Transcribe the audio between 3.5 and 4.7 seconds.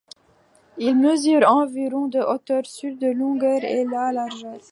et de largeur.